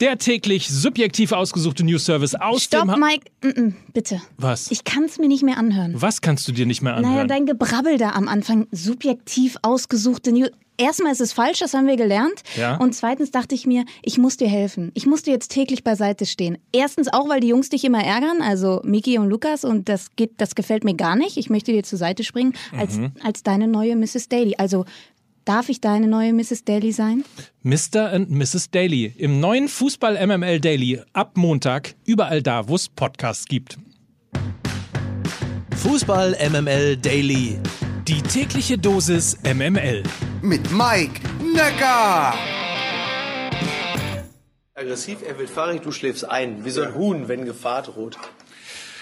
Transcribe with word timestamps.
Der 0.00 0.18
täglich 0.18 0.68
subjektiv 0.68 1.32
ausgesuchte 1.32 1.82
News-Service 1.84 2.34
aus 2.34 2.64
Stopp, 2.64 2.82
dem... 2.82 2.90
Ha 2.90 2.96
Mike. 2.98 3.30
Mm 3.42 3.48
-mm, 3.48 3.72
bitte. 3.94 4.20
Was? 4.36 4.70
Ich 4.70 4.84
kann 4.84 5.04
es 5.04 5.18
mir 5.18 5.28
nicht 5.28 5.42
mehr 5.42 5.56
anhören. 5.56 5.94
Was 5.96 6.20
kannst 6.20 6.46
du 6.48 6.52
dir 6.52 6.66
nicht 6.66 6.82
mehr 6.82 6.94
anhören? 6.96 7.14
Naja, 7.14 7.26
dein 7.26 7.46
Gebrabbel 7.46 7.96
da 7.96 8.10
am 8.10 8.28
Anfang. 8.28 8.66
Subjektiv 8.72 9.56
ausgesuchte 9.62 10.32
News. 10.32 10.50
Erstmal 10.78 11.12
ist 11.12 11.22
es 11.22 11.32
falsch, 11.32 11.60
das 11.60 11.72
haben 11.72 11.86
wir 11.86 11.96
gelernt. 11.96 12.42
Ja. 12.58 12.76
Und 12.76 12.94
zweitens 12.94 13.30
dachte 13.30 13.54
ich 13.54 13.66
mir, 13.66 13.86
ich 14.02 14.18
muss 14.18 14.36
dir 14.36 14.48
helfen. 14.48 14.90
Ich 14.92 15.06
muss 15.06 15.22
dir 15.22 15.30
jetzt 15.32 15.50
täglich 15.50 15.82
beiseite 15.82 16.26
stehen. 16.26 16.58
Erstens 16.70 17.10
auch, 17.10 17.30
weil 17.30 17.40
die 17.40 17.48
Jungs 17.48 17.70
dich 17.70 17.82
immer 17.84 18.04
ärgern, 18.04 18.42
also 18.42 18.82
Miki 18.84 19.16
und 19.16 19.30
Lukas, 19.30 19.64
und 19.64 19.88
das 19.88 20.14
geht, 20.16 20.32
das 20.36 20.54
gefällt 20.54 20.84
mir 20.84 20.94
gar 20.94 21.16
nicht. 21.16 21.38
Ich 21.38 21.48
möchte 21.48 21.72
dir 21.72 21.82
zur 21.82 21.98
Seite 21.98 22.24
springen 22.24 22.52
als, 22.76 22.98
Mhm. 22.98 23.12
als 23.22 23.42
deine 23.42 23.68
neue 23.68 23.96
Mrs. 23.96 24.28
Daly. 24.28 24.56
Also 24.58 24.84
darf 25.46 25.70
ich 25.70 25.80
deine 25.80 26.06
neue 26.06 26.34
Mrs. 26.34 26.64
Daly 26.64 26.92
sein? 26.92 27.24
Mr. 27.62 28.12
and 28.12 28.30
Mrs. 28.30 28.70
Daily 28.70 29.14
im 29.16 29.40
neuen 29.40 29.68
Fußball 29.68 30.26
MML 30.26 30.60
Daily 30.60 31.00
ab 31.14 31.36
Montag 31.36 31.94
überall 32.04 32.42
da, 32.42 32.68
wo 32.68 32.74
es 32.74 32.88
Podcasts 32.88 33.46
gibt. 33.46 33.78
Fußball 35.76 36.36
MML 36.50 36.96
Daily. 36.98 37.58
Die 38.06 38.20
tägliche 38.22 38.76
Dosis 38.76 39.38
MML. 39.44 40.02
Mit 40.42 40.70
Mike 40.70 41.20
Necker. 41.54 42.34
Aggressiv, 44.74 45.18
er 45.26 45.38
wird 45.38 45.48
fahrig, 45.48 45.80
du 45.82 45.90
schläfst 45.90 46.28
ein. 46.28 46.64
Wie 46.64 46.70
so 46.70 46.82
ein 46.82 46.94
Huhn, 46.94 47.28
wenn 47.28 47.44
Gefahr 47.46 47.82
droht. 47.82 48.18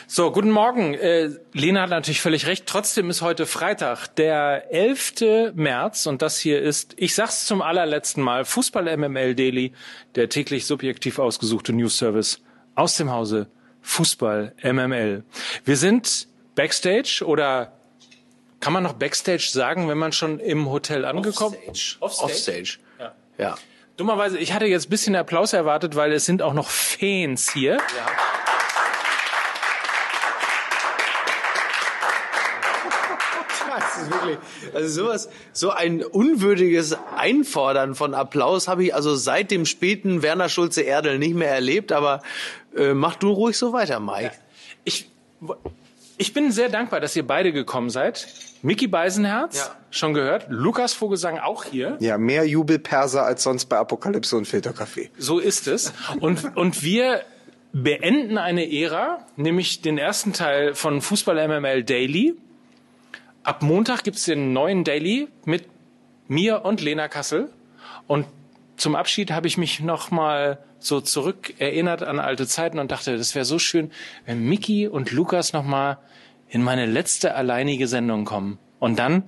So, 0.07 0.31
guten 0.33 0.51
Morgen. 0.51 0.95
Äh, 0.95 1.31
Lena 1.53 1.83
hat 1.83 1.91
natürlich 1.91 2.21
völlig 2.21 2.47
recht. 2.47 2.67
Trotzdem 2.67 3.09
ist 3.09 3.23
heute 3.23 3.47
Freitag, 3.47 4.09
der 4.17 4.71
11. 4.71 5.55
März 5.55 6.07
und 6.07 6.21
das 6.21 6.39
hier 6.39 6.61
ist, 6.61 6.93
ich 6.99 7.15
sag's 7.15 7.47
zum 7.47 7.63
allerletzten 7.63 8.23
Mal, 8.23 8.45
Fußball 8.45 8.97
MML 8.97 9.35
Daily, 9.35 9.73
der 10.15 10.29
täglich 10.29 10.67
subjektiv 10.67 11.19
ausgesuchte 11.19 11.73
News 11.73 11.97
Service 11.97 12.43
aus 12.75 12.97
dem 12.97 13.11
Hause 13.11 13.49
Fußball 13.81 14.55
MML. 14.63 15.25
Wir 15.65 15.77
sind 15.77 16.29
Backstage 16.55 17.23
oder 17.25 17.73
kann 18.61 18.75
man 18.75 18.83
noch 18.83 18.95
Backstage 18.95 19.49
sagen, 19.51 19.89
wenn 19.89 19.99
man 19.99 20.13
schon 20.13 20.39
im 20.39 20.71
Hotel 20.71 21.07
angekommen 21.07 21.57
Offstage. 21.67 21.97
Offstage? 22.01 22.33
Offstage. 22.33 22.79
Ja. 22.99 23.15
Ja. 23.39 23.55
Dummerweise, 23.97 24.39
ich 24.39 24.53
hatte 24.53 24.67
jetzt 24.67 24.89
ein 24.89 24.91
bisschen 24.91 25.17
Applaus 25.17 25.53
erwartet, 25.53 25.97
weil 25.97 26.13
es 26.13 26.27
sind 26.27 26.43
auch 26.43 26.55
noch 26.55 26.69
Fans 26.69 27.53
hier. 27.53 27.79
Das 33.79 34.03
ist 34.03 34.11
wirklich, 34.11 34.39
also 34.75 35.03
sowas, 35.05 35.29
so 35.53 35.71
ein 35.71 36.03
unwürdiges 36.05 36.97
Einfordern 37.17 37.95
von 37.95 38.15
Applaus 38.15 38.69
habe 38.69 38.85
ich 38.85 38.95
also 38.95 39.15
seit 39.15 39.51
dem 39.51 39.67
späten 39.67 40.23
Werner 40.23 40.49
Schulze 40.49 40.83
Erdel 40.83 41.19
nicht 41.19 41.35
mehr 41.35 41.51
erlebt, 41.51 41.93
aber 41.93 42.23
äh, 42.77 42.95
mach 42.95 43.17
du 43.17 43.31
ruhig 43.31 43.57
so 43.59 43.73
weiter, 43.73 44.01
Mike. 44.01 44.33
Ich, 44.85 45.09
ich 46.19 46.33
bin 46.33 46.53
sehr 46.53 46.69
dankbar, 46.69 47.01
dass 47.01 47.17
ihr 47.17 47.27
beide 47.27 47.53
gekommen 47.53 47.91
seid. 47.91 48.27
Mickey 48.63 48.87
Beisenherz, 48.87 49.59
Ja. 49.59 49.77
schon 49.91 50.15
gehört. 50.15 50.47
Lukas 50.49 50.95
Vogelsang 50.95 51.39
auch 51.39 51.65
hier. 51.65 51.97
Ja, 52.01 52.17
mehr 52.17 52.47
Jubelperser 52.47 53.25
als 53.25 53.43
sonst 53.43 53.67
bei 53.67 53.77
Apokalypse 53.77 54.37
und 54.37 54.47
Filterkaffee. 54.47 55.11
So 55.19 55.39
ist 55.39 55.67
es. 55.69 55.93
Und, 56.21 56.57
und 56.57 56.83
wir 56.83 57.23
beenden 57.73 58.39
eine 58.39 58.73
Ära, 58.73 59.27
nämlich 59.37 59.83
den 59.83 59.99
ersten 59.99 60.33
Teil 60.33 60.75
von 60.75 61.03
Fußball 61.03 61.47
MML 61.49 61.83
Daily. 61.85 62.37
Ab 63.45 63.63
Montag 63.63 64.05
gibt's 64.05 64.25
den 64.25 64.55
neuen 64.55 64.85
Daily 64.85 65.29
mit 65.45 65.67
mir 66.29 66.65
und 66.65 66.81
Lena 66.81 67.09
Kassel. 67.09 67.51
Und 68.07 68.25
zum 68.79 68.97
Abschied 68.97 69.31
habe 69.31 69.47
ich 69.47 69.59
mich 69.59 69.81
noch 69.81 70.11
mal 70.11 70.59
so 70.79 71.03
zurück 71.03 71.53
erinnert 71.59 72.03
an 72.03 72.19
alte 72.19 72.47
Zeiten 72.47 72.79
und 72.79 72.91
dachte, 72.91 73.19
das 73.19 73.35
wäre 73.35 73.45
so 73.45 73.59
schön, 73.59 73.91
wenn 74.25 74.41
Mickey 74.49 74.89
und 74.89 75.13
Lukas 75.13 75.53
noch 75.53 75.63
mal 75.63 75.99
in 76.49 76.63
meine 76.63 76.87
letzte 76.87 77.35
alleinige 77.35 77.87
Sendung 77.87 78.25
kommen. 78.25 78.59
Und 78.79 78.99
dann 78.99 79.25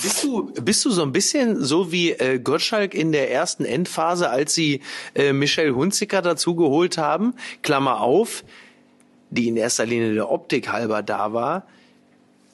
Bist 0.00 0.22
du, 0.22 0.52
bist 0.52 0.84
du 0.84 0.90
so 0.90 1.02
ein 1.02 1.10
bisschen 1.10 1.60
so 1.64 1.90
wie 1.90 2.12
äh, 2.12 2.38
Gottschalk 2.38 2.94
in 2.94 3.10
der 3.10 3.32
ersten 3.32 3.64
Endphase, 3.64 4.30
als 4.30 4.54
sie 4.54 4.80
äh, 5.16 5.32
Michelle 5.32 5.74
Hunziker 5.74 6.22
dazu 6.22 6.54
geholt 6.54 6.98
haben, 6.98 7.34
Klammer 7.62 8.00
auf, 8.00 8.44
die 9.30 9.48
in 9.48 9.56
erster 9.56 9.86
Linie 9.86 10.14
der 10.14 10.30
Optik 10.30 10.70
halber 10.70 11.02
da 11.02 11.32
war, 11.32 11.66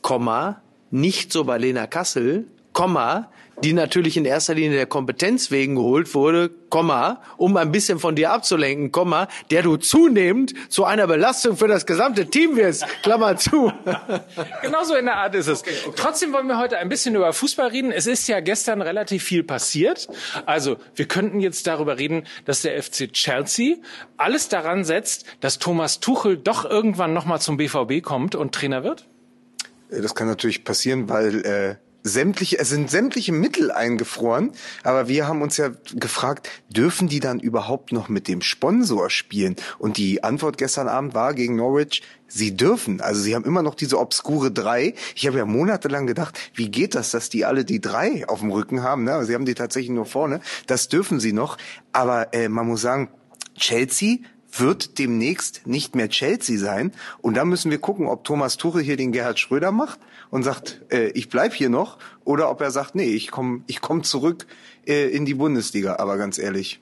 Komma, 0.04 0.60
nicht 0.90 1.32
so 1.32 1.44
bei 1.44 1.56
Lena 1.56 1.86
Kassel, 1.86 2.46
Komma, 2.74 3.30
die 3.62 3.72
natürlich 3.72 4.18
in 4.18 4.26
erster 4.26 4.52
Linie 4.52 4.76
der 4.76 4.84
Kompetenz 4.84 5.50
wegen 5.50 5.76
geholt 5.76 6.14
wurde, 6.14 6.50
Komma, 6.68 7.22
um 7.38 7.56
ein 7.56 7.72
bisschen 7.72 7.98
von 7.98 8.14
dir 8.14 8.30
abzulenken, 8.30 8.92
Komma, 8.92 9.28
der 9.50 9.62
du 9.62 9.78
zunehmend 9.78 10.52
zu 10.70 10.84
einer 10.84 11.06
Belastung 11.06 11.56
für 11.56 11.68
das 11.68 11.86
gesamte 11.86 12.26
Team 12.26 12.54
wirst, 12.56 12.84
Klammer 13.02 13.38
zu. 13.38 13.72
Genauso 14.62 14.94
in 14.94 15.06
der 15.06 15.16
Art 15.16 15.34
ist 15.36 15.46
es. 15.46 15.62
Trotzdem 15.96 16.34
wollen 16.34 16.48
wir 16.48 16.58
heute 16.58 16.76
ein 16.76 16.90
bisschen 16.90 17.14
über 17.14 17.32
Fußball 17.32 17.68
reden. 17.68 17.90
Es 17.90 18.06
ist 18.06 18.28
ja 18.28 18.40
gestern 18.40 18.82
relativ 18.82 19.24
viel 19.24 19.42
passiert. 19.42 20.08
Also 20.44 20.76
wir 20.94 21.08
könnten 21.08 21.40
jetzt 21.40 21.66
darüber 21.66 21.98
reden, 21.98 22.24
dass 22.44 22.60
der 22.60 22.82
FC 22.82 23.10
Chelsea 23.10 23.76
alles 24.18 24.50
daran 24.50 24.84
setzt, 24.84 25.24
dass 25.40 25.58
Thomas 25.58 26.00
Tuchel 26.00 26.36
doch 26.36 26.66
irgendwann 26.66 27.14
nochmal 27.14 27.40
zum 27.40 27.56
BVB 27.56 28.02
kommt 28.02 28.34
und 28.34 28.54
Trainer 28.54 28.84
wird. 28.84 29.06
Äh, 29.94 30.00
Das 30.00 30.14
kann 30.14 30.26
natürlich 30.26 30.64
passieren, 30.64 31.08
weil 31.08 31.44
äh, 31.44 31.76
sämtliche, 32.04 32.58
es 32.58 32.68
sind 32.68 32.90
sämtliche 32.90 33.32
Mittel 33.32 33.72
eingefroren. 33.72 34.52
Aber 34.82 35.08
wir 35.08 35.26
haben 35.26 35.42
uns 35.42 35.56
ja 35.56 35.70
gefragt, 35.94 36.50
dürfen 36.68 37.08
die 37.08 37.18
dann 37.18 37.40
überhaupt 37.40 37.92
noch 37.92 38.08
mit 38.08 38.28
dem 38.28 38.42
Sponsor 38.42 39.08
spielen? 39.08 39.56
Und 39.78 39.96
die 39.96 40.22
Antwort 40.22 40.58
gestern 40.58 40.86
Abend 40.86 41.14
war 41.14 41.32
gegen 41.32 41.56
Norwich, 41.56 42.02
sie 42.28 42.56
dürfen. 42.56 43.00
Also 43.00 43.22
sie 43.22 43.34
haben 43.34 43.44
immer 43.44 43.62
noch 43.62 43.74
diese 43.74 43.98
obskure 43.98 44.52
drei. 44.52 44.94
Ich 45.16 45.26
habe 45.26 45.38
ja 45.38 45.46
monatelang 45.46 46.06
gedacht, 46.06 46.38
wie 46.54 46.70
geht 46.70 46.94
das, 46.94 47.10
dass 47.10 47.30
die 47.30 47.46
alle 47.46 47.64
die 47.64 47.80
drei 47.80 48.28
auf 48.28 48.40
dem 48.40 48.52
Rücken 48.52 48.82
haben? 48.82 49.04
Ne? 49.04 49.24
Sie 49.24 49.34
haben 49.34 49.46
die 49.46 49.54
tatsächlich 49.54 49.90
nur 49.90 50.06
vorne. 50.06 50.40
Das 50.66 50.88
dürfen 50.88 51.20
sie 51.20 51.32
noch. 51.32 51.56
Aber 51.92 52.34
äh, 52.34 52.48
man 52.48 52.66
muss 52.66 52.82
sagen, 52.82 53.08
Chelsea 53.56 54.18
wird 54.60 54.98
demnächst 54.98 55.66
nicht 55.66 55.94
mehr 55.94 56.08
Chelsea 56.08 56.58
sein. 56.58 56.92
Und 57.20 57.36
da 57.36 57.44
müssen 57.44 57.70
wir 57.70 57.78
gucken, 57.78 58.06
ob 58.06 58.24
Thomas 58.24 58.56
Tuchel 58.56 58.82
hier 58.82 58.96
den 58.96 59.12
Gerhard 59.12 59.38
Schröder 59.38 59.72
macht 59.72 59.98
und 60.30 60.42
sagt, 60.42 60.82
äh, 60.90 61.08
ich 61.08 61.28
bleib 61.28 61.54
hier 61.54 61.68
noch, 61.68 61.98
oder 62.24 62.50
ob 62.50 62.60
er 62.60 62.70
sagt, 62.70 62.94
nee, 62.94 63.04
ich 63.04 63.30
komme 63.30 63.62
ich 63.66 63.80
komm 63.80 64.02
zurück 64.04 64.46
äh, 64.86 65.08
in 65.08 65.24
die 65.24 65.34
Bundesliga. 65.34 65.96
Aber 65.96 66.16
ganz 66.16 66.38
ehrlich, 66.38 66.80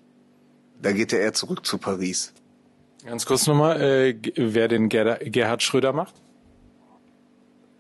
da 0.81 0.93
geht 0.93 1.13
er 1.13 1.21
eher 1.21 1.33
zurück 1.33 1.65
zu 1.65 1.79
Paris. 1.79 2.33
Ganz 3.05 3.27
kurz 3.27 3.47
nochmal, 3.47 3.81
äh, 3.81 4.15
wer 4.37 4.69
den 4.69 4.89
Ger 4.89 5.17
Gerhard 5.17 5.63
Schröder 5.63 5.93
macht. 5.93 6.15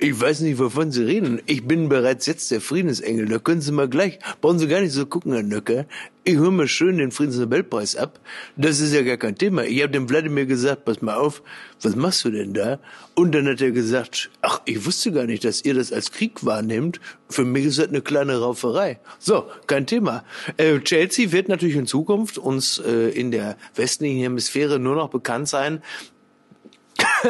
Ich 0.02 0.20
weiß 0.20 0.40
nicht, 0.40 0.58
wovon 0.58 0.90
Sie 0.90 1.04
reden. 1.04 1.40
Ich 1.46 1.64
bin 1.64 1.88
bereits 1.88 2.26
jetzt 2.26 2.50
der 2.50 2.60
Friedensengel. 2.60 3.28
Da 3.28 3.38
können 3.38 3.60
Sie 3.60 3.70
mal 3.70 3.88
gleich, 3.88 4.18
brauchen 4.40 4.58
Sie 4.58 4.66
gar 4.66 4.80
nicht 4.80 4.90
so 4.90 5.06
gucken, 5.06 5.32
Herr 5.32 5.44
Nöcker. 5.44 5.86
Ich 6.24 6.34
höre 6.34 6.50
mir 6.50 6.66
schön 6.66 6.98
den 6.98 7.12
Friedensnobelpreis 7.12 7.94
ab. 7.94 8.18
Das 8.56 8.80
ist 8.80 8.92
ja 8.92 9.02
gar 9.02 9.16
kein 9.16 9.36
Thema. 9.36 9.62
Ich 9.62 9.80
habe 9.80 9.92
dem 9.92 10.10
Wladimir 10.10 10.46
gesagt, 10.46 10.86
pass 10.86 11.02
mal 11.02 11.14
auf, 11.14 11.40
was 11.82 11.94
machst 11.94 12.24
du 12.24 12.32
denn 12.32 12.52
da? 12.52 12.80
Und 13.14 13.32
dann 13.32 13.46
hat 13.46 13.60
er 13.60 13.70
gesagt, 13.70 14.28
ach, 14.40 14.60
ich 14.64 14.84
wusste 14.84 15.12
gar 15.12 15.26
nicht, 15.26 15.44
dass 15.44 15.64
ihr 15.64 15.74
das 15.74 15.92
als 15.92 16.10
Krieg 16.10 16.44
wahrnehmt. 16.44 16.98
Für 17.28 17.44
mich 17.44 17.66
ist 17.66 17.78
das 17.78 17.86
eine 17.86 18.00
kleine 18.00 18.40
Rauferei. 18.40 18.98
So, 19.20 19.44
kein 19.68 19.86
Thema. 19.86 20.24
Äh, 20.56 20.80
Chelsea 20.80 21.30
wird 21.30 21.48
natürlich 21.48 21.76
in 21.76 21.86
Zukunft 21.86 22.38
uns 22.38 22.78
äh, 22.84 23.10
in 23.10 23.30
der 23.30 23.56
westlichen 23.76 24.18
Hemisphäre 24.18 24.80
nur 24.80 24.96
noch 24.96 25.10
bekannt 25.10 25.46
sein. 25.48 25.80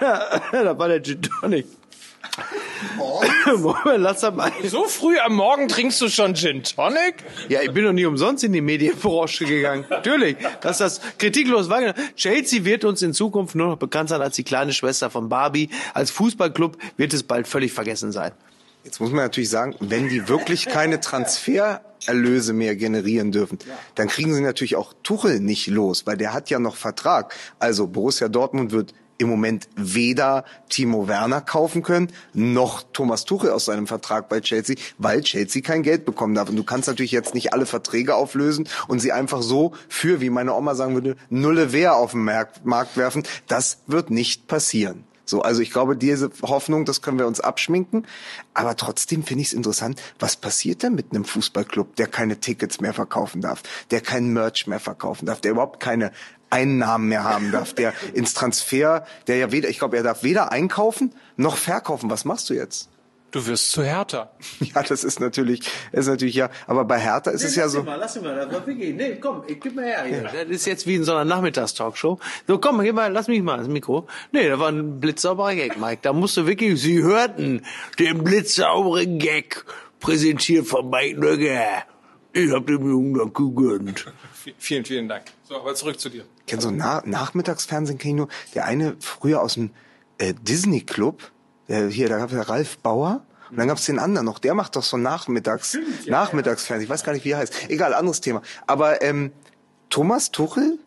da 0.00 0.78
war 0.78 0.88
der 0.88 1.02
Gin 1.02 1.20
Tonic. 1.20 1.66
Moment, 3.56 3.98
lass 3.98 4.22
mal. 4.22 4.52
So 4.64 4.84
früh 4.84 5.18
am 5.18 5.34
Morgen 5.34 5.68
trinkst 5.68 6.00
du 6.00 6.08
schon 6.08 6.34
Gin 6.34 6.62
Tonic? 6.62 7.24
Ja, 7.48 7.62
ich 7.62 7.72
bin 7.72 7.84
doch 7.84 7.92
nie 7.92 8.04
umsonst 8.04 8.44
in 8.44 8.52
die 8.52 8.60
Medienbranche 8.60 9.44
gegangen. 9.44 9.84
Natürlich, 9.90 10.36
dass 10.60 10.78
das 10.78 11.00
kritiklos 11.18 11.68
war. 11.68 11.94
Chelsea 12.16 12.64
wird 12.64 12.84
uns 12.84 13.02
in 13.02 13.12
Zukunft 13.12 13.54
nur 13.54 13.68
noch 13.68 13.78
bekannt 13.78 14.08
sein 14.08 14.20
als 14.20 14.36
die 14.36 14.44
kleine 14.44 14.72
Schwester 14.72 15.10
von 15.10 15.28
Barbie. 15.28 15.70
Als 15.94 16.10
Fußballclub 16.10 16.76
wird 16.96 17.14
es 17.14 17.22
bald 17.22 17.48
völlig 17.48 17.72
vergessen 17.72 18.12
sein. 18.12 18.32
Jetzt 18.84 19.00
muss 19.00 19.10
man 19.10 19.24
natürlich 19.24 19.50
sagen, 19.50 19.74
wenn 19.80 20.08
die 20.08 20.28
wirklich 20.28 20.66
keine 20.66 21.00
Transfererlöse 21.00 22.54
mehr 22.54 22.76
generieren 22.76 23.30
dürfen, 23.30 23.58
dann 23.94 24.08
kriegen 24.08 24.32
sie 24.32 24.40
natürlich 24.40 24.76
auch 24.76 24.94
Tuchel 25.02 25.40
nicht 25.40 25.66
los, 25.66 26.06
weil 26.06 26.16
der 26.16 26.32
hat 26.32 26.48
ja 26.48 26.58
noch 26.58 26.76
Vertrag. 26.76 27.34
Also 27.58 27.86
Borussia 27.86 28.28
Dortmund 28.28 28.72
wird 28.72 28.94
im 29.20 29.28
Moment 29.28 29.68
weder 29.76 30.44
Timo 30.68 31.06
Werner 31.06 31.40
kaufen 31.40 31.82
können, 31.82 32.08
noch 32.32 32.82
Thomas 32.92 33.24
Tuchel 33.24 33.50
aus 33.50 33.66
seinem 33.66 33.86
Vertrag 33.86 34.28
bei 34.28 34.40
Chelsea, 34.40 34.76
weil 34.98 35.22
Chelsea 35.22 35.62
kein 35.62 35.82
Geld 35.82 36.04
bekommen 36.04 36.34
darf. 36.34 36.48
Und 36.48 36.56
du 36.56 36.64
kannst 36.64 36.88
natürlich 36.88 37.12
jetzt 37.12 37.34
nicht 37.34 37.52
alle 37.52 37.66
Verträge 37.66 38.14
auflösen 38.14 38.68
und 38.88 39.00
sie 39.00 39.12
einfach 39.12 39.42
so 39.42 39.74
für, 39.88 40.20
wie 40.20 40.30
meine 40.30 40.54
Oma 40.54 40.74
sagen 40.74 40.94
würde, 40.94 41.16
Nulle 41.28 41.72
Wehr 41.72 41.96
auf 41.96 42.12
den 42.12 42.24
Markt 42.24 42.64
Markt 42.64 42.96
werfen. 42.96 43.24
Das 43.46 43.82
wird 43.86 44.10
nicht 44.10 44.48
passieren. 44.48 45.04
So, 45.30 45.42
also 45.42 45.62
ich 45.62 45.70
glaube, 45.70 45.96
diese 45.96 46.30
Hoffnung, 46.42 46.84
das 46.84 47.02
können 47.02 47.18
wir 47.18 47.26
uns 47.26 47.40
abschminken. 47.40 48.06
Aber 48.52 48.76
trotzdem 48.76 49.22
finde 49.22 49.42
ich 49.42 49.48
es 49.48 49.54
interessant, 49.54 50.02
was 50.18 50.36
passiert 50.36 50.82
denn 50.82 50.94
mit 50.94 51.12
einem 51.12 51.24
Fußballclub, 51.24 51.94
der 51.96 52.08
keine 52.08 52.40
Tickets 52.40 52.80
mehr 52.80 52.92
verkaufen 52.92 53.40
darf, 53.40 53.62
der 53.90 54.00
keinen 54.00 54.32
Merch 54.32 54.66
mehr 54.66 54.80
verkaufen 54.80 55.26
darf, 55.26 55.40
der 55.40 55.52
überhaupt 55.52 55.78
keine 55.80 56.10
Einnahmen 56.50 57.08
mehr 57.08 57.22
haben 57.22 57.52
darf, 57.52 57.72
der 57.72 57.94
ins 58.12 58.34
Transfer, 58.34 59.06
der 59.28 59.36
ja 59.36 59.52
weder, 59.52 59.68
ich 59.68 59.78
glaube, 59.78 59.96
er 59.96 60.02
darf 60.02 60.24
weder 60.24 60.50
einkaufen 60.50 61.14
noch 61.36 61.56
verkaufen. 61.56 62.10
Was 62.10 62.24
machst 62.24 62.50
du 62.50 62.54
jetzt? 62.54 62.90
Du 63.30 63.46
wirst 63.46 63.70
zu 63.70 63.84
härter. 63.84 64.32
Ja, 64.74 64.82
das 64.82 65.04
ist 65.04 65.20
natürlich, 65.20 65.62
ist 65.92 66.06
natürlich 66.06 66.34
ja, 66.34 66.50
aber 66.66 66.84
bei 66.84 66.98
Hertha 66.98 67.30
ist 67.30 67.44
es 67.44 67.56
ja 67.56 67.68
so. 67.68 67.82
Mal, 67.82 67.96
lass 67.96 68.16
ihn 68.16 68.22
mal, 68.22 68.34
das 68.36 68.52
war 68.52 68.66
wirklich, 68.66 68.94
nee, 68.94 69.16
komm, 69.16 69.42
ich 69.46 69.60
gib 69.60 69.74
mal 69.74 69.84
her 69.84 70.04
hier. 70.04 70.22
Das 70.22 70.48
ist 70.48 70.66
jetzt 70.66 70.86
wie 70.86 70.96
in 70.96 71.04
so 71.04 71.12
einer 71.12 71.24
Nachmittagstalkshow. 71.24 72.18
So, 72.46 72.58
komm, 72.58 72.80
gib 72.82 72.94
mal, 72.94 73.10
lass 73.12 73.28
mich 73.28 73.42
mal 73.42 73.58
das 73.58 73.68
Mikro. 73.68 74.06
Nee, 74.32 74.48
da 74.48 74.58
war 74.58 74.68
ein 74.68 75.00
blitzsauberer 75.00 75.54
Gag, 75.54 75.78
Mike. 75.78 76.00
Da 76.02 76.12
musst 76.12 76.36
du 76.36 76.46
wirklich, 76.46 76.80
Sie 76.80 77.02
hörten 77.02 77.64
den 77.98 78.22
blitzsauberen 78.22 79.18
Gag, 79.18 79.64
präsentiert 79.98 80.66
von 80.66 80.88
Mike 80.90 81.18
Nögger. 81.18 81.84
Ich 82.32 82.52
hab 82.52 82.66
dem 82.66 82.88
Jungen 82.88 83.14
da 83.14 83.24
gegönnt. 83.24 84.06
Vielen, 84.58 84.84
vielen 84.84 85.08
Dank. 85.08 85.24
So, 85.44 85.56
aber 85.56 85.74
zurück 85.74 85.98
zu 85.98 86.08
dir. 86.08 86.24
Ich 86.40 86.46
kenn 86.46 86.60
so 86.60 86.70
Na 86.70 87.02
Nachmittagsfernsehen 87.04 87.98
kenn 87.98 88.12
ich 88.12 88.16
nur. 88.16 88.28
Der 88.54 88.66
eine 88.66 88.96
früher 89.00 89.42
aus 89.42 89.54
dem 89.54 89.70
äh, 90.18 90.34
Disney 90.34 90.82
Club, 90.82 91.30
der, 91.70 91.88
hier, 91.88 92.08
da 92.08 92.18
gab 92.18 92.30
es 92.30 92.36
ja 92.36 92.42
Ralf 92.42 92.78
Bauer. 92.78 93.24
Und 93.50 93.56
dann 93.56 93.66
gab's 93.66 93.86
den 93.86 93.98
anderen 93.98 94.26
noch, 94.26 94.38
der 94.38 94.54
macht 94.54 94.76
doch 94.76 94.82
so 94.82 94.96
Nachmittags, 94.96 95.76
Nachmittagsfernsehen. 96.06 96.84
Ich 96.84 96.90
weiß 96.90 97.02
gar 97.02 97.12
nicht, 97.12 97.24
wie 97.24 97.30
er 97.30 97.38
heißt. 97.38 97.68
Egal, 97.68 97.94
anderes 97.94 98.20
Thema. 98.20 98.42
Aber 98.66 99.02
ähm, 99.02 99.32
Thomas 99.88 100.30
Tuchel, 100.30 100.78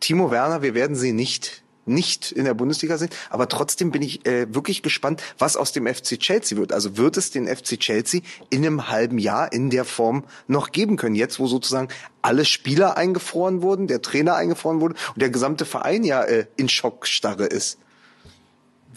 Timo 0.00 0.30
Werner, 0.30 0.62
wir 0.62 0.74
werden 0.74 0.96
sie 0.96 1.12
nicht 1.12 1.64
nicht 1.88 2.32
in 2.32 2.44
der 2.44 2.52
Bundesliga 2.52 2.98
sehen, 2.98 3.08
aber 3.30 3.48
trotzdem 3.48 3.90
bin 3.90 4.02
ich 4.02 4.26
äh, 4.26 4.54
wirklich 4.54 4.82
gespannt, 4.82 5.22
was 5.38 5.56
aus 5.56 5.72
dem 5.72 5.86
FC 5.86 6.18
Chelsea 6.18 6.58
wird. 6.58 6.70
Also 6.70 6.98
wird 6.98 7.16
es 7.16 7.30
den 7.30 7.48
FC 7.48 7.80
Chelsea 7.80 8.20
in 8.50 8.64
einem 8.64 8.88
halben 8.90 9.16
Jahr 9.16 9.52
in 9.54 9.70
der 9.70 9.86
Form 9.86 10.24
noch 10.46 10.70
geben 10.70 10.96
können, 10.96 11.14
jetzt 11.14 11.40
wo 11.40 11.46
sozusagen 11.46 11.88
alle 12.20 12.44
Spieler 12.44 12.98
eingefroren 12.98 13.62
wurden, 13.62 13.86
der 13.86 14.02
Trainer 14.02 14.34
eingefroren 14.34 14.82
wurde 14.82 14.96
und 15.14 15.22
der 15.22 15.30
gesamte 15.30 15.64
Verein 15.64 16.04
ja 16.04 16.22
äh, 16.24 16.46
in 16.56 16.68
Schockstarre 16.68 17.46
ist. 17.46 17.78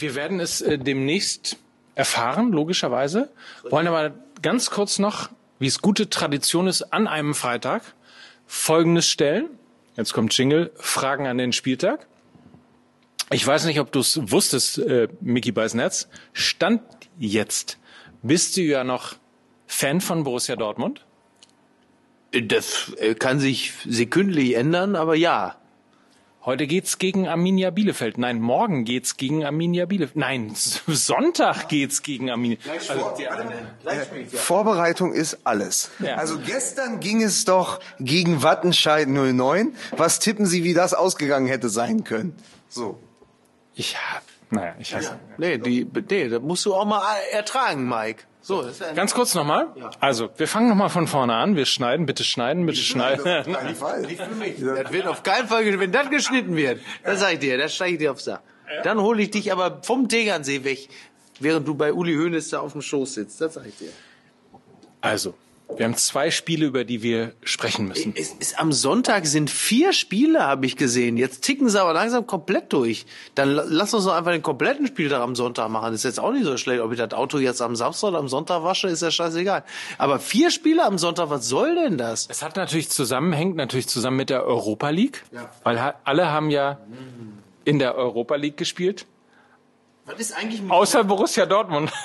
Wir 0.01 0.15
werden 0.15 0.39
es 0.39 0.62
äh, 0.62 0.77
demnächst 0.77 1.57
erfahren, 1.95 2.51
logischerweise. 2.51 3.30
Wollen 3.69 3.88
aber 3.88 4.13
ganz 4.42 4.69
kurz 4.71 5.00
noch, 5.00 5.30
wie 5.59 5.68
es 5.68 5.81
gute 5.81 6.09
Tradition 6.09 6.68
ist, 6.68 6.81
an 6.94 7.07
einem 7.07 7.36
Freitag 7.36 7.83
Folgendes 8.48 9.07
stellen. 9.07 9.50
Jetzt 9.95 10.13
kommt 10.13 10.36
Jingle, 10.38 10.71
Fragen 10.75 11.27
an 11.27 11.38
den 11.38 11.53
Spieltag. 11.53 12.07
Ich 13.30 13.45
weiß 13.45 13.65
nicht, 13.65 13.80
ob 13.80 13.92
du 13.92 14.00
es 14.00 14.19
wusstest, 14.31 14.80
äh, 14.80 15.07
Mickey 15.21 15.51
Beisnetz. 15.51 16.09
Stand 16.33 16.81
jetzt. 17.18 17.77
Bist 18.24 18.57
du 18.57 18.62
ja 18.62 18.83
noch 18.83 19.15
Fan 19.68 20.01
von 20.01 20.24
Borussia 20.24 20.56
Dortmund? 20.56 21.06
Das 22.31 22.92
äh, 22.97 23.13
kann 23.15 23.39
sich 23.39 23.74
sekündlich 23.86 24.56
ändern, 24.56 24.95
aber 24.95 25.15
ja. 25.15 25.61
Heute 26.44 26.66
geht's 26.66 26.98
gegen 26.98 27.28
Arminia 27.28 27.70
Bielefeld. 27.70 28.18
Nein, 28.18 28.42
morgen 28.42 28.84
geht's 28.84 29.16
gegen 29.16 29.46
Arminia 29.46 29.86
Bielefeld. 29.86 30.16
Nein, 30.16 30.52
Sonntag 30.88 31.70
geht's 31.70 32.02
gegen 32.02 32.32
Arminia. 32.32 32.58
Also, 32.68 34.38
Vorbereitung 34.38 35.14
ist 35.14 35.40
alles. 35.44 35.92
Ja. 36.00 36.16
Also 36.16 36.40
gestern 36.40 37.00
ging 37.00 37.22
es 37.22 37.46
doch 37.46 37.80
gegen 38.00 38.42
Wattenscheid 38.42 39.08
09. 39.08 39.76
Was 39.96 40.18
tippen 40.18 40.48
Sie, 40.48 40.64
wie 40.64 40.74
das 40.74 40.96
ausgegangen 40.96 41.46
hätte 41.46 41.70
sein 41.70 42.04
können? 42.04 42.36
So. 42.70 42.98
ich 43.76 43.98
hab, 43.98 44.24
naja, 44.51 44.75
ich 44.80 44.94
hasse. 44.94 45.18
Nee, 45.38 45.57
die, 45.57 45.88
nee, 46.09 46.27
das 46.30 46.42
musst 46.42 46.65
du 46.65 46.75
auch 46.75 46.86
mal 46.86 47.03
ertragen, 47.31 47.88
Mike. 47.88 48.24
So, 48.42 48.62
das 48.62 48.71
ist 48.74 48.81
ja 48.81 48.94
Ganz 48.94 49.13
kurz 49.13 49.33
nochmal. 49.33 49.68
Also, 50.00 50.30
wir 50.36 50.48
fangen 50.48 50.68
nochmal 50.68 50.89
von 50.89 51.07
vorne 51.07 51.36
an. 51.36 51.56
Wir 51.56 51.65
schneiden, 51.65 52.06
bitte 52.06 52.24
schneiden, 52.24 52.65
bitte 52.65 52.80
schneiden. 52.80 53.24
keinen 53.24 53.75
Fall. 53.75 54.03
Das 54.03 54.92
wird 54.92 55.07
auf 55.07 55.24
keinen 55.24 55.48
Fall, 55.48 55.80
wenn 55.80 55.92
das 55.92 56.09
geschnitten 56.09 56.56
wird, 56.56 56.81
das 57.03 57.19
sag 57.21 57.33
ich 57.33 57.39
dir, 57.39 57.57
das 57.57 57.74
steige 57.74 57.94
ich 57.94 58.00
dir 58.00 58.12
aufs 58.12 58.25
Dach. 58.25 58.42
Dann 58.83 59.00
hole 59.00 59.21
ich 59.21 59.31
dich 59.31 59.51
aber 59.51 59.81
vom 59.83 60.09
Tegernsee 60.09 60.63
weg, 60.63 60.89
während 61.39 61.68
du 61.68 61.75
bei 61.75 61.94
Uli 61.94 62.15
Hoeneß 62.15 62.50
da 62.50 62.59
auf 62.59 62.74
dem 62.74 62.81
Schoß 62.81 63.13
sitzt, 63.15 63.39
das 63.42 63.54
sag 63.54 63.65
ich 63.68 63.77
dir. 63.77 63.92
Also, 65.01 65.33
wir 65.77 65.85
haben 65.85 65.95
zwei 65.95 66.31
Spiele, 66.31 66.65
über 66.65 66.83
die 66.83 67.01
wir 67.01 67.33
sprechen 67.44 67.88
müssen. 67.88 68.13
Es 68.15 68.29
ist, 68.33 68.59
am 68.59 68.71
Sonntag 68.71 69.25
sind 69.25 69.50
vier 69.50 69.94
Spiele, 69.94 70.41
habe 70.45 70.65
ich 70.65 70.75
gesehen. 70.75 71.18
Jetzt 71.18 71.41
ticken 71.41 71.69
sie 71.69 71.81
aber 71.81 71.94
langsam 71.94 72.27
komplett 72.27 72.71
durch. 72.73 73.06
Dann 73.35 73.50
la- 73.50 73.63
lass 73.68 73.94
uns 73.94 74.06
doch 74.06 74.13
einfach 74.13 74.31
den 74.31 74.41
kompletten 74.44 74.85
Spieltag 74.88 75.21
am 75.21 75.35
Sonntag 75.35 75.69
machen. 75.69 75.85
Das 75.91 76.01
ist 76.01 76.03
jetzt 76.03 76.19
auch 76.19 76.31
nicht 76.31 76.44
so 76.45 76.57
schlecht. 76.57 76.81
Ob 76.81 76.91
ich 76.91 76.97
das 76.97 77.12
Auto 77.13 77.38
jetzt 77.39 77.62
am 77.62 77.75
Samstag 77.75 78.09
oder 78.09 78.19
am 78.19 78.27
Sonntag 78.27 78.63
wasche, 78.63 78.88
ist 78.89 79.01
ja 79.01 79.12
scheißegal. 79.12 79.63
Aber 79.97 80.19
vier 80.19 80.51
Spiele 80.51 80.83
am 80.85 80.97
Sonntag, 80.97 81.29
was 81.29 81.47
soll 81.47 81.75
denn 81.75 81.97
das? 81.97 82.27
Es 82.29 82.44
hat 82.44 82.56
natürlich 82.57 82.89
zusammen, 82.89 83.33
hängt 83.33 83.56
natürlich 83.56 83.88
zusammen 83.88 84.18
mit 84.18 84.29
der 84.29 84.45
Europa 84.45 84.89
League. 84.89 85.23
Weil 85.63 85.81
ha- 85.81 85.95
alle 86.03 86.31
haben 86.31 86.50
ja 86.51 86.79
in 87.65 87.79
der 87.79 87.95
Europa 87.95 88.35
League 88.35 88.57
gespielt. 88.57 89.06
Was 90.06 90.19
ist 90.19 90.35
eigentlich 90.35 90.62
Außer 90.69 91.03
Borussia 91.03 91.45
Dortmund. 91.45 91.91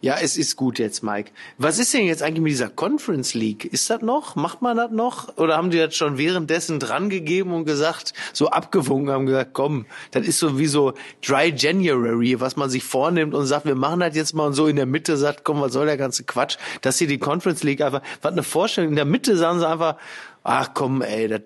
Ja, 0.00 0.16
es 0.22 0.36
ist 0.36 0.54
gut 0.54 0.78
jetzt, 0.78 1.02
Mike. 1.02 1.32
Was 1.56 1.80
ist 1.80 1.92
denn 1.92 2.06
jetzt 2.06 2.22
eigentlich 2.22 2.40
mit 2.40 2.52
dieser 2.52 2.68
Conference 2.68 3.34
League? 3.34 3.64
Ist 3.64 3.90
das 3.90 4.00
noch? 4.00 4.36
Macht 4.36 4.62
man 4.62 4.76
das 4.76 4.92
noch? 4.92 5.36
Oder 5.36 5.56
haben 5.56 5.70
die 5.70 5.78
das 5.78 5.96
schon 5.96 6.18
währenddessen 6.18 6.78
drangegeben 6.78 7.52
und 7.52 7.64
gesagt, 7.64 8.12
so 8.32 8.48
abgewunken, 8.48 9.10
haben 9.10 9.26
gesagt, 9.26 9.54
komm, 9.54 9.86
das 10.12 10.24
ist 10.24 10.38
so 10.38 10.56
wie 10.56 10.68
so 10.68 10.92
Dry 11.26 11.52
January, 11.52 12.38
was 12.38 12.54
man 12.54 12.70
sich 12.70 12.84
vornimmt 12.84 13.34
und 13.34 13.46
sagt, 13.46 13.66
wir 13.66 13.74
machen 13.74 13.98
das 13.98 14.14
jetzt 14.14 14.34
mal 14.34 14.46
und 14.46 14.52
so 14.52 14.68
in 14.68 14.76
der 14.76 14.86
Mitte 14.86 15.16
sagt, 15.16 15.42
komm, 15.42 15.60
was 15.60 15.72
soll 15.72 15.86
der 15.86 15.96
ganze 15.96 16.22
Quatsch? 16.22 16.58
Dass 16.80 16.98
hier 16.98 17.08
die 17.08 17.18
Conference 17.18 17.64
League 17.64 17.80
einfach, 17.80 18.02
was 18.22 18.30
eine 18.30 18.44
Vorstellung, 18.44 18.90
in 18.90 18.96
der 18.96 19.04
Mitte 19.04 19.36
sagen 19.36 19.58
sie 19.58 19.68
einfach, 19.68 19.96
ach 20.44 20.74
komm, 20.74 21.02
ey, 21.02 21.26
das 21.26 21.40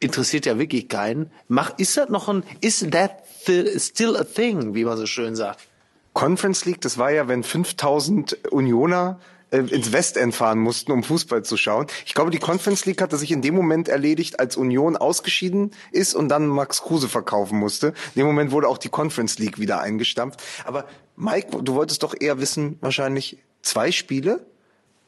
interessiert 0.00 0.44
ja 0.44 0.58
wirklich 0.58 0.90
keinen. 0.90 1.30
Mach, 1.48 1.78
ist 1.78 1.96
das 1.96 2.10
noch 2.10 2.28
ein, 2.28 2.42
is 2.60 2.86
that 2.90 3.22
the, 3.46 3.80
still 3.80 4.14
a 4.18 4.24
thing, 4.24 4.74
wie 4.74 4.84
man 4.84 4.98
so 4.98 5.06
schön 5.06 5.34
sagt? 5.34 5.68
Conference 6.14 6.64
League, 6.64 6.80
das 6.80 6.96
war 6.96 7.10
ja, 7.10 7.28
wenn 7.28 7.42
5000 7.42 8.50
Unioner 8.50 9.18
äh, 9.50 9.58
ins 9.58 9.92
Westend 9.92 10.34
fahren 10.34 10.58
mussten, 10.58 10.92
um 10.92 11.02
Fußball 11.02 11.44
zu 11.44 11.56
schauen. 11.56 11.86
Ich 12.06 12.14
glaube, 12.14 12.30
die 12.30 12.38
Conference 12.38 12.86
League 12.86 13.02
hatte 13.02 13.16
sich 13.16 13.30
in 13.30 13.42
dem 13.42 13.54
Moment 13.54 13.88
erledigt, 13.88 14.40
als 14.40 14.56
Union 14.56 14.96
ausgeschieden 14.96 15.72
ist 15.92 16.14
und 16.14 16.28
dann 16.28 16.46
Max 16.46 16.82
Kruse 16.82 17.08
verkaufen 17.08 17.58
musste. 17.58 17.88
In 18.14 18.20
dem 18.20 18.26
Moment 18.26 18.52
wurde 18.52 18.68
auch 18.68 18.78
die 18.78 18.88
Conference 18.88 19.38
League 19.38 19.58
wieder 19.58 19.80
eingestampft. 19.80 20.42
Aber 20.64 20.86
Mike, 21.16 21.62
du 21.62 21.74
wolltest 21.74 22.02
doch 22.02 22.14
eher 22.18 22.40
wissen, 22.40 22.78
wahrscheinlich 22.80 23.38
zwei 23.62 23.92
Spiele, 23.92 24.46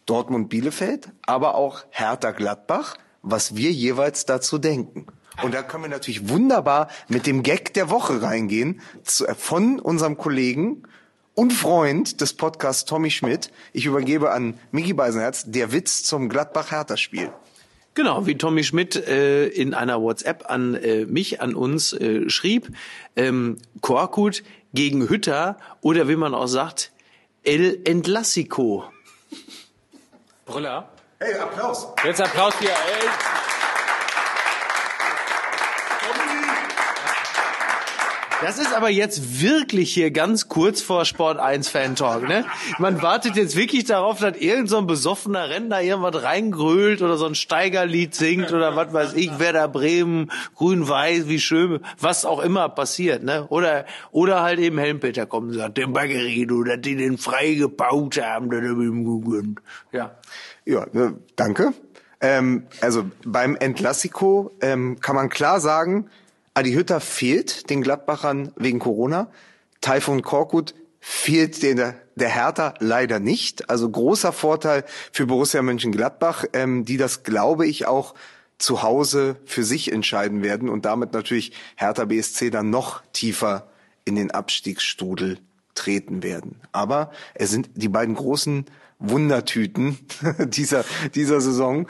Dortmund 0.06 0.48
Bielefeld, 0.48 1.08
aber 1.22 1.54
auch 1.54 1.84
Hertha 1.90 2.32
Gladbach, 2.32 2.96
was 3.22 3.56
wir 3.56 3.72
jeweils 3.72 4.26
dazu 4.26 4.58
denken. 4.58 5.06
Und 5.42 5.54
da 5.54 5.62
können 5.62 5.84
wir 5.84 5.90
natürlich 5.90 6.28
wunderbar 6.28 6.88
mit 7.08 7.26
dem 7.26 7.42
Gag 7.42 7.74
der 7.74 7.90
Woche 7.90 8.22
reingehen 8.22 8.80
zu, 9.04 9.26
äh, 9.26 9.34
von 9.34 9.78
unserem 9.78 10.16
Kollegen 10.16 10.82
und 11.34 11.52
Freund 11.52 12.20
des 12.20 12.32
Podcasts 12.32 12.84
Tommy 12.86 13.10
Schmidt. 13.10 13.50
Ich 13.72 13.84
übergebe 13.84 14.32
an 14.32 14.58
Miki 14.72 14.94
Beisenherz 14.94 15.44
der 15.46 15.72
Witz 15.72 16.02
zum 16.02 16.28
Gladbach-Hertha-Spiel. 16.28 17.30
Genau, 17.94 18.26
wie 18.26 18.36
Tommy 18.36 18.62
Schmidt 18.64 18.96
äh, 18.96 19.46
in 19.46 19.72
einer 19.72 20.02
WhatsApp 20.02 20.50
an 20.50 20.74
äh, 20.74 21.06
mich, 21.06 21.40
an 21.40 21.54
uns 21.54 21.92
äh, 21.94 22.28
schrieb, 22.28 22.68
ähm, 23.16 23.58
Korkut 23.80 24.42
gegen 24.74 25.08
Hütter 25.08 25.56
oder 25.80 26.08
wie 26.08 26.16
man 26.16 26.34
auch 26.34 26.46
sagt, 26.46 26.92
El 27.42 27.80
Entlassico. 27.84 28.84
Brüller. 30.44 30.90
Hey, 31.18 31.34
Applaus. 31.36 31.88
Jetzt 32.04 32.20
Applaus 32.20 32.58
hier. 32.58 32.70
Ey. 32.70 33.45
Das 38.42 38.58
ist 38.58 38.74
aber 38.74 38.90
jetzt 38.90 39.40
wirklich 39.40 39.94
hier 39.94 40.10
ganz 40.10 40.48
kurz 40.48 40.82
vor 40.82 41.06
Sport 41.06 41.38
1 41.38 41.68
Fan 41.68 41.96
Talk, 41.96 42.28
ne? 42.28 42.44
Man 42.78 43.00
wartet 43.00 43.34
jetzt 43.36 43.56
wirklich 43.56 43.84
darauf, 43.84 44.20
dass 44.20 44.36
irgend 44.36 44.68
so 44.68 44.76
ein 44.76 44.86
besoffener 44.86 45.48
Rentner 45.48 45.80
irgendwas 45.80 46.22
reingrölt 46.22 47.00
oder 47.00 47.16
so 47.16 47.24
ein 47.24 47.34
Steigerlied 47.34 48.14
singt 48.14 48.52
oder 48.52 48.76
was 48.76 48.92
weiß 48.92 49.14
ich, 49.14 49.38
Werder 49.38 49.68
Bremen, 49.68 50.30
Grün-Weiß, 50.54 51.28
wie 51.28 51.40
schön, 51.40 51.80
was 51.98 52.26
auch 52.26 52.40
immer 52.40 52.68
passiert, 52.68 53.22
ne? 53.22 53.46
Oder, 53.48 53.86
oder 54.10 54.42
halt 54.42 54.58
eben 54.58 54.76
Helmpeter 54.76 55.24
kommt 55.24 55.52
und 55.52 55.54
sagt, 55.54 55.78
der 55.78 55.86
Baggerino, 55.86 56.62
dass 56.62 56.80
die 56.82 56.96
den 56.96 57.16
frei 57.16 57.54
gebaut 57.54 58.20
haben, 58.20 58.50
das 58.50 58.60
hab 58.60 58.78
ich 58.78 58.86
ihm 58.86 59.22
gegönnt. 59.22 59.60
Ja. 59.92 60.14
Ja, 60.66 60.84
ne, 60.92 61.14
danke. 61.36 61.72
Ähm, 62.20 62.64
also 62.82 63.04
beim 63.24 63.56
Entlassico 63.56 64.50
ähm, 64.60 65.00
kann 65.00 65.16
man 65.16 65.30
klar 65.30 65.60
sagen, 65.60 66.10
Adi 66.56 66.72
Hütter 66.72 67.00
fehlt 67.00 67.68
den 67.68 67.82
Gladbachern 67.82 68.50
wegen 68.56 68.78
Corona. 68.78 69.30
Taifun 69.82 70.22
Korkut 70.22 70.74
fehlt 71.00 71.62
den, 71.62 71.76
der 71.76 72.28
Hertha 72.28 72.72
leider 72.78 73.20
nicht. 73.20 73.68
Also 73.68 73.90
großer 73.90 74.32
Vorteil 74.32 74.86
für 75.12 75.26
Borussia 75.26 75.60
Mönchengladbach, 75.60 76.46
ähm, 76.54 76.86
die 76.86 76.96
das, 76.96 77.24
glaube 77.24 77.66
ich, 77.66 77.86
auch 77.86 78.14
zu 78.56 78.82
Hause 78.82 79.36
für 79.44 79.64
sich 79.64 79.92
entscheiden 79.92 80.42
werden 80.42 80.70
und 80.70 80.86
damit 80.86 81.12
natürlich 81.12 81.52
Hertha 81.76 82.06
BSC 82.06 82.48
dann 82.48 82.70
noch 82.70 83.02
tiefer 83.12 83.68
in 84.06 84.14
den 84.14 84.30
Abstiegsstrudel 84.30 85.40
treten 85.74 86.22
werden. 86.22 86.62
Aber 86.72 87.10
es 87.34 87.50
sind 87.50 87.68
die 87.74 87.90
beiden 87.90 88.14
großen 88.14 88.64
Wundertüten 88.98 89.98
dieser, 90.38 90.84
dieser 91.14 91.40
Saison. 91.40 91.86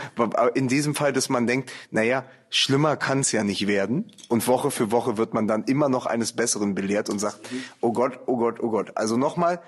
In 0.54 0.68
diesem 0.68 0.94
Fall, 0.94 1.12
dass 1.12 1.28
man 1.28 1.46
denkt, 1.46 1.70
naja, 1.90 2.24
schlimmer 2.50 2.96
kann 2.96 3.20
es 3.20 3.32
ja 3.32 3.44
nicht 3.44 3.66
werden. 3.66 4.10
Und 4.28 4.46
Woche 4.48 4.70
für 4.70 4.90
Woche 4.90 5.16
wird 5.16 5.34
man 5.34 5.46
dann 5.46 5.64
immer 5.64 5.88
noch 5.88 6.06
eines 6.06 6.32
Besseren 6.32 6.74
belehrt 6.74 7.08
und 7.08 7.18
sagt, 7.18 7.38
oh 7.80 7.92
Gott, 7.92 8.18
oh 8.26 8.36
Gott, 8.36 8.60
oh 8.60 8.70
Gott. 8.70 8.96
Also 8.96 9.16
nochmal, 9.16 9.60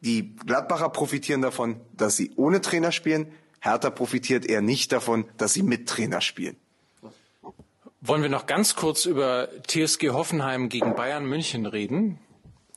die 0.00 0.36
Gladbacher 0.36 0.88
profitieren 0.88 1.42
davon, 1.42 1.76
dass 1.96 2.16
sie 2.16 2.32
ohne 2.36 2.60
Trainer 2.60 2.92
spielen. 2.92 3.26
Hertha 3.60 3.90
profitiert 3.90 4.46
eher 4.46 4.62
nicht 4.62 4.92
davon, 4.92 5.26
dass 5.36 5.52
sie 5.52 5.62
mit 5.62 5.88
Trainer 5.88 6.22
spielen. 6.22 6.56
Wollen 8.00 8.22
wir 8.22 8.30
noch 8.30 8.46
ganz 8.46 8.76
kurz 8.76 9.04
über 9.04 9.48
TSG 9.66 10.10
Hoffenheim 10.10 10.70
gegen 10.70 10.94
Bayern 10.94 11.26
München 11.26 11.66
reden? 11.66 12.18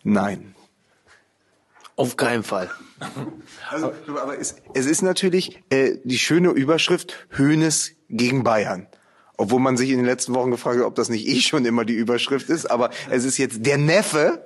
Nein. 0.04 0.54
Auf 1.96 2.18
keinen 2.18 2.44
Fall. 2.44 2.72
Also, 3.70 3.92
aber 4.08 4.40
es, 4.40 4.56
es 4.74 4.86
ist 4.86 5.02
natürlich 5.02 5.62
äh, 5.70 5.98
die 6.04 6.18
schöne 6.18 6.50
Überschrift 6.50 7.28
Hönes 7.30 7.92
gegen 8.10 8.44
Bayern. 8.44 8.88
Obwohl 9.38 9.60
man 9.60 9.78
sich 9.78 9.90
in 9.90 9.98
den 9.98 10.06
letzten 10.06 10.34
Wochen 10.34 10.52
gefragt 10.52 10.80
hat, 10.80 10.86
ob 10.86 10.96
das 10.96 11.10
nicht 11.10 11.28
eh 11.28 11.40
schon 11.42 11.66
immer 11.66 11.86
die 11.86 11.96
Überschrift 11.96 12.50
ist. 12.50 12.70
Aber 12.70 12.92
es 13.10 13.26
ist 13.26 13.38
jetzt 13.38 13.66
der 13.66 13.78
Neffe, 13.78 14.44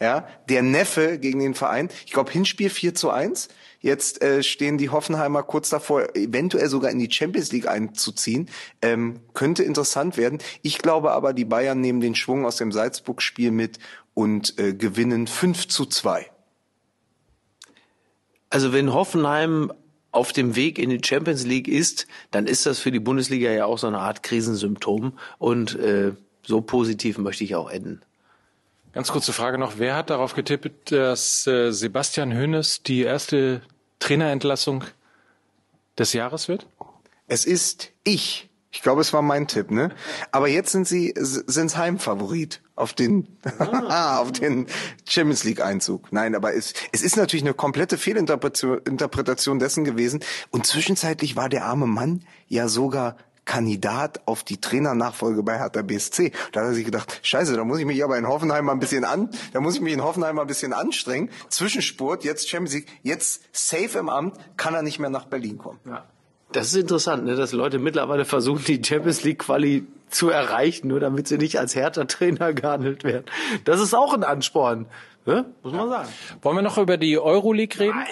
ja, 0.00 0.28
der 0.48 0.62
Neffe 0.62 1.18
gegen 1.18 1.40
den 1.40 1.54
Verein. 1.54 1.88
Ich 2.06 2.12
glaube, 2.12 2.30
Hinspiel 2.30 2.70
4 2.70 2.94
zu 2.94 3.10
1. 3.10 3.48
Jetzt 3.80 4.22
äh, 4.22 4.42
stehen 4.42 4.78
die 4.78 4.90
Hoffenheimer 4.90 5.42
kurz 5.42 5.70
davor, 5.70 6.16
eventuell 6.16 6.68
sogar 6.68 6.90
in 6.90 6.98
die 6.98 7.10
Champions 7.10 7.52
League 7.52 7.68
einzuziehen. 7.68 8.48
Ähm, 8.82 9.20
könnte 9.34 9.62
interessant 9.62 10.16
werden. 10.16 10.38
Ich 10.62 10.78
glaube 10.78 11.12
aber, 11.12 11.32
die 11.32 11.44
Bayern 11.44 11.80
nehmen 11.80 12.00
den 12.00 12.14
Schwung 12.14 12.44
aus 12.44 12.56
dem 12.56 12.72
Salzburg-Spiel 12.72 13.50
mit 13.50 13.78
und 14.14 14.58
äh, 14.58 14.72
gewinnen 14.72 15.26
5 15.26 15.68
zu 15.68 15.86
2. 15.86 16.26
Also 18.50 18.72
wenn 18.72 18.92
Hoffenheim 18.92 19.72
auf 20.10 20.32
dem 20.32 20.56
Weg 20.56 20.78
in 20.78 20.90
die 20.90 21.00
Champions 21.04 21.44
League 21.44 21.68
ist, 21.68 22.06
dann 22.30 22.46
ist 22.46 22.66
das 22.66 22.78
für 22.78 22.90
die 22.90 23.00
Bundesliga 23.00 23.50
ja 23.50 23.66
auch 23.66 23.78
so 23.78 23.86
eine 23.86 23.98
Art 23.98 24.22
Krisensymptom. 24.22 25.18
Und 25.38 25.78
äh, 25.78 26.12
so 26.42 26.60
positiv 26.60 27.18
möchte 27.18 27.44
ich 27.44 27.54
auch 27.54 27.70
enden. 27.70 28.00
Ganz 28.92 29.12
kurze 29.12 29.32
Frage 29.32 29.58
noch. 29.58 29.74
Wer 29.78 29.94
hat 29.94 30.10
darauf 30.10 30.34
getippt, 30.34 30.92
dass 30.92 31.46
äh, 31.46 31.72
Sebastian 31.72 32.36
Hoeneß 32.36 32.82
die 32.82 33.02
erste 33.02 33.60
Trainerentlassung 33.98 34.84
des 35.98 36.14
Jahres 36.14 36.48
wird? 36.48 36.66
Es 37.26 37.44
ist 37.44 37.92
ich. 38.02 38.48
Ich 38.70 38.82
glaube, 38.82 39.00
es 39.00 39.14
war 39.14 39.22
mein 39.22 39.48
Tipp, 39.48 39.70
ne? 39.70 39.90
Aber 40.30 40.46
jetzt 40.46 40.72
sind 40.72 40.86
sie 40.86 41.14
sind's 41.16 41.76
Heimfavorit 41.76 42.60
auf 42.76 42.92
den 42.92 43.38
ah. 43.88 44.18
auf 44.20 44.32
den 44.32 44.66
Champions 45.08 45.44
League 45.44 45.62
Einzug. 45.62 46.12
Nein, 46.12 46.34
aber 46.34 46.54
es, 46.54 46.74
es 46.92 47.02
ist 47.02 47.16
natürlich 47.16 47.44
eine 47.44 47.54
komplette 47.54 47.96
Fehlinterpretation 47.96 49.58
dessen 49.58 49.84
gewesen 49.84 50.20
und 50.50 50.66
zwischenzeitlich 50.66 51.34
war 51.34 51.48
der 51.48 51.64
arme 51.64 51.86
Mann 51.86 52.24
ja 52.46 52.68
sogar 52.68 53.16
Kandidat 53.46 54.20
auf 54.26 54.44
die 54.44 54.60
Trainernachfolge 54.60 55.42
bei 55.42 55.58
Hertha 55.58 55.80
BSC. 55.80 56.32
Da 56.52 56.60
hat 56.60 56.66
er 56.66 56.74
sich 56.74 56.84
gedacht, 56.84 57.20
scheiße, 57.22 57.56
da 57.56 57.64
muss 57.64 57.78
ich 57.78 57.86
mich 57.86 58.04
aber 58.04 58.18
in 58.18 58.28
Hoffenheim 58.28 58.66
mal 58.66 58.72
ein 58.72 58.80
bisschen 58.80 59.04
an, 59.04 59.30
da 59.54 59.60
muss 59.60 59.76
ich 59.76 59.80
mich 59.80 59.94
in 59.94 60.02
Hoffenheim 60.02 60.36
mal 60.36 60.42
ein 60.42 60.48
bisschen 60.48 60.74
anstrengen. 60.74 61.30
Zwischenspurt, 61.48 62.24
jetzt 62.24 62.50
Champions 62.50 62.74
League, 62.74 62.88
jetzt 63.02 63.44
safe 63.52 63.98
im 63.98 64.10
Amt, 64.10 64.36
kann 64.58 64.74
er 64.74 64.82
nicht 64.82 64.98
mehr 64.98 65.08
nach 65.08 65.24
Berlin 65.24 65.56
kommen. 65.56 65.80
Ja. 65.86 66.04
Das 66.52 66.68
ist 66.68 66.76
interessant, 66.76 67.24
ne, 67.24 67.34
dass 67.34 67.52
Leute 67.52 67.78
mittlerweile 67.78 68.24
versuchen, 68.24 68.64
die 68.64 68.82
Champions 68.82 69.22
League 69.22 69.40
Quali 69.40 69.86
zu 70.08 70.30
erreichen, 70.30 70.88
nur 70.88 71.00
damit 71.00 71.28
sie 71.28 71.36
nicht 71.36 71.58
als 71.58 71.74
härter 71.74 72.06
Trainer 72.06 72.54
gehandelt 72.54 73.04
werden. 73.04 73.26
Das 73.64 73.80
ist 73.80 73.94
auch 73.94 74.14
ein 74.14 74.24
Ansporn. 74.24 74.86
Ne? 75.26 75.44
Muss 75.62 75.74
man 75.74 75.90
sagen. 75.90 76.08
Wollen 76.40 76.56
wir 76.56 76.62
noch 76.62 76.78
über 76.78 76.96
die 76.96 77.18
Euroleague 77.18 77.78
reden? 77.78 78.02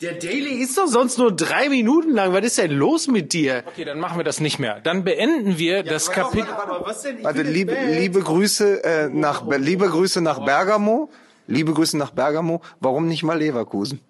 Der 0.00 0.14
Daily 0.14 0.60
ist 0.60 0.76
doch 0.76 0.88
sonst 0.88 1.18
nur 1.18 1.30
drei 1.30 1.68
Minuten 1.68 2.14
lang. 2.14 2.32
Was 2.32 2.44
ist 2.44 2.58
denn 2.58 2.72
los 2.72 3.06
mit 3.06 3.32
dir? 3.32 3.62
Okay, 3.64 3.84
dann 3.84 4.00
machen 4.00 4.18
wir 4.18 4.24
das 4.24 4.40
nicht 4.40 4.58
mehr. 4.58 4.80
Dann 4.80 5.04
beenden 5.04 5.56
wir 5.58 5.76
ja, 5.76 5.82
das 5.84 6.10
Kapitel. 6.10 6.48
Warte, 6.48 7.42
liebe, 7.42 7.76
liebe 7.92 8.20
Grüße 8.20 8.82
äh, 8.82 9.08
nach 9.08 9.46
liebe 9.46 9.88
Grüße 9.88 10.20
nach 10.20 10.44
Bergamo. 10.44 11.10
Liebe 11.46 11.72
Grüße 11.74 11.96
nach 11.96 12.10
Bergamo. 12.10 12.60
Warum 12.80 13.06
nicht 13.06 13.22
mal 13.22 13.38
Leverkusen? 13.38 14.00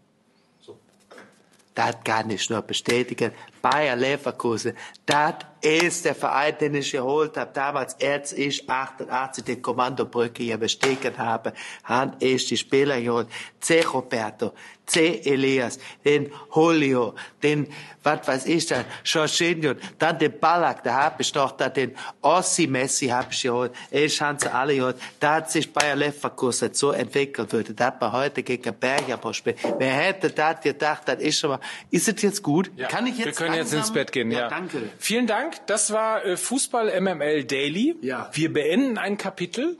Das 1.75 1.97
kann 2.05 2.31
ich 2.31 2.51
nur 2.51 2.63
bestätigen. 2.63 3.33
Bayer 3.63 3.97
Leverkusen, 3.97 4.77
das 5.07 5.35
ist 5.63 6.05
der 6.05 6.17
Verein, 6.17 6.57
den 6.61 6.75
ich 6.75 6.91
geholt 6.91 7.37
habe. 7.37 7.53
Damals, 7.55 7.97
als 8.03 8.33
ich 8.33 8.69
88 8.69 9.45
die 9.45 9.63
Kommandobrücke 9.63 10.43
hier 10.43 10.59
bestiegen 10.59 11.17
habe, 11.17 11.53
habe 11.85 12.17
ich 12.19 12.47
die 12.47 12.57
Spieler 12.57 13.01
geholt. 13.01 13.29
C. 13.61 13.83
Roberto, 13.83 14.53
C. 14.85 15.21
Elias, 15.25 15.79
den 16.05 16.33
Julio, 16.53 17.15
den, 17.43 17.69
was 18.03 18.27
weiß 18.27 18.47
ich 18.47 18.67
dann, 18.67 18.85
Jorginho, 19.05 19.75
dann 19.99 20.19
den 20.19 20.39
Ballack, 20.41 20.83
da 20.83 21.05
hab 21.05 21.21
ich 21.21 21.33
noch 21.33 21.53
da 21.53 21.69
den 21.69 21.95
Ossi 22.21 22.67
Messi 22.67 23.07
hab 23.07 23.31
ich 23.31 23.43
geholt. 23.43 23.73
Ich 23.93 24.21
habe 24.21 24.39
sie 24.41 24.53
alle 24.53 24.75
geholt. 24.75 24.97
Da 25.21 25.37
hat 25.37 25.51
sich 25.53 25.73
Bayer 25.73 25.95
Leverkusen 25.95 26.75
so 26.75 26.91
entwickelt 26.91 27.53
würde. 27.53 27.73
Da 27.73 27.87
hat 27.87 28.01
man 28.01 28.11
heute 28.11 28.43
gegen 28.43 28.75
Bergamo 28.75 29.33
spielt. 29.33 29.59
Wer 29.79 29.93
hätte 29.93 30.31
das 30.31 30.61
gedacht, 30.61 31.03
das 31.07 31.21
ist 31.21 31.39
schon 31.39 31.51
mal, 31.51 31.61
ist 31.91 32.09
es 32.09 32.21
jetzt 32.21 32.43
gut? 32.43 32.69
Ja. 32.77 32.89
Kann 32.89 33.07
ich 33.07 33.17
jetzt 33.19 33.39
Wir 33.39 33.47
können 33.53 33.65
jetzt 33.65 33.75
ins 33.75 33.93
Bett 33.93 34.13
gehen, 34.13 34.31
ja. 34.31 34.41
ja. 34.41 34.49
Danke. 34.49 34.83
Vielen 34.99 35.27
Dank. 35.27 35.67
Das 35.67 35.93
war 35.93 36.25
äh, 36.25 36.37
Fußball 36.37 37.01
MML 37.01 37.45
Daily. 37.45 37.97
Ja. 38.03 38.31
Wir 38.33 38.53
beenden 38.53 38.99
ein 38.99 39.19
Kapitel 39.19 39.77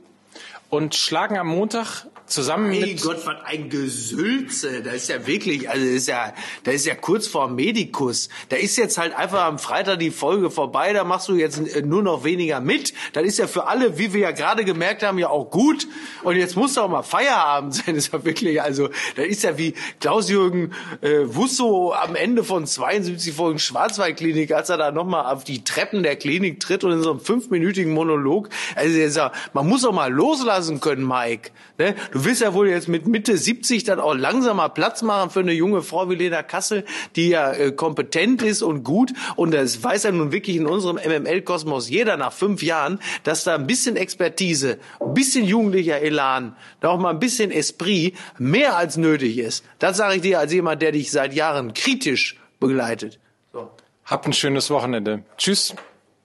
und 0.69 0.95
schlagen 0.95 1.37
am 1.37 1.47
Montag 1.47 2.07
zusammen 2.33 2.71
hey 2.71 2.93
mit 2.93 3.01
Gott, 3.01 3.25
was 3.25 3.35
ein 3.45 3.69
Gesülze. 3.69 4.81
Das 4.81 4.95
ist 4.95 5.09
ja 5.09 5.27
wirklich, 5.27 5.69
also 5.69 5.85
ist 5.85 6.07
ja, 6.07 6.33
das 6.63 6.75
ist 6.75 6.85
ja 6.87 6.95
kurz 6.95 7.27
vor 7.27 7.47
Medikus. 7.47 8.29
Da 8.49 8.55
ist 8.55 8.75
jetzt 8.77 8.97
halt 8.97 9.15
einfach 9.15 9.43
am 9.45 9.59
Freitag 9.59 9.99
die 9.99 10.09
Folge 10.09 10.49
vorbei, 10.49 10.93
da 10.93 11.03
machst 11.03 11.29
du 11.29 11.35
jetzt 11.35 11.59
äh, 11.59 11.83
nur 11.83 12.01
noch 12.01 12.23
weniger 12.23 12.59
mit. 12.59 12.93
Das 13.13 13.23
ist 13.23 13.37
ja 13.37 13.47
für 13.47 13.67
alle, 13.67 13.99
wie 13.99 14.13
wir 14.13 14.21
ja 14.21 14.31
gerade 14.31 14.65
gemerkt 14.65 15.03
haben, 15.03 15.19
ja 15.19 15.29
auch 15.29 15.51
gut. 15.51 15.87
Und 16.23 16.35
jetzt 16.35 16.55
muss 16.55 16.77
auch 16.77 16.89
mal 16.89 17.03
Feierabend 17.03 17.75
sein. 17.75 17.95
Das 17.95 18.05
ist 18.05 18.13
ja 18.13 18.25
wirklich, 18.25 18.61
also, 18.61 18.89
das 19.15 19.27
ist 19.27 19.43
ja 19.43 19.57
wie 19.57 19.75
Klaus-Jürgen 19.99 20.73
äh, 21.01 21.19
Wusso 21.25 21.93
am 21.93 22.15
Ende 22.15 22.43
von 22.43 22.65
72 22.65 23.33
Folgen 23.33 23.59
Schwarzwaldklinik, 23.59 24.51
als 24.53 24.69
er 24.69 24.77
da 24.77 24.91
nochmal 24.91 25.31
auf 25.31 25.43
die 25.43 25.63
Treppen 25.63 26.01
der 26.01 26.15
Klinik 26.15 26.59
tritt 26.59 26.83
und 26.83 26.93
in 26.93 27.03
so 27.03 27.11
einem 27.11 27.19
fünfminütigen 27.19 27.93
Monolog. 27.93 28.49
Also, 28.75 28.97
jetzt, 28.97 29.19
man 29.53 29.67
muss 29.67 29.85
auch 29.85 29.93
mal 29.93 30.11
loslassen 30.11 30.81
können, 30.81 31.07
Mike. 31.07 31.51
Ne? 31.77 31.95
Du 32.11 32.22
willst 32.25 32.41
ja 32.41 32.53
wohl 32.53 32.69
jetzt 32.69 32.87
mit 32.87 33.07
Mitte 33.07 33.37
70 33.37 33.83
dann 33.83 33.99
auch 33.99 34.13
langsam 34.13 34.57
mal 34.57 34.69
Platz 34.69 35.01
machen 35.01 35.29
für 35.29 35.39
eine 35.39 35.53
junge 35.53 35.81
Frau 35.81 36.09
wie 36.09 36.15
Lena 36.15 36.43
Kassel, 36.43 36.85
die 37.15 37.29
ja 37.29 37.51
äh, 37.51 37.71
kompetent 37.71 38.41
ist 38.41 38.61
und 38.61 38.83
gut. 38.83 39.13
Und 39.35 39.53
das 39.53 39.83
weiß 39.83 40.03
ja 40.03 40.11
nun 40.11 40.31
wirklich 40.31 40.57
in 40.57 40.65
unserem 40.65 40.97
MML-Kosmos 40.97 41.89
jeder 41.89 42.17
nach 42.17 42.33
fünf 42.33 42.61
Jahren, 42.61 42.99
dass 43.23 43.43
da 43.43 43.55
ein 43.55 43.67
bisschen 43.67 43.95
Expertise, 43.95 44.79
ein 44.99 45.13
bisschen 45.13 45.45
jugendlicher 45.45 46.01
Elan, 46.01 46.55
da 46.81 46.89
auch 46.89 46.99
mal 46.99 47.11
ein 47.11 47.19
bisschen 47.19 47.51
Esprit 47.51 48.15
mehr 48.37 48.77
als 48.77 48.97
nötig 48.97 49.37
ist. 49.37 49.63
Das 49.79 49.97
sage 49.97 50.15
ich 50.15 50.21
dir 50.21 50.39
als 50.39 50.53
jemand, 50.53 50.81
der 50.81 50.91
dich 50.91 51.11
seit 51.11 51.33
Jahren 51.33 51.73
kritisch 51.73 52.39
begleitet. 52.59 53.19
So. 53.51 53.71
Habt 54.05 54.27
ein 54.27 54.33
schönes 54.33 54.69
Wochenende. 54.69 55.23
Tschüss 55.37 55.75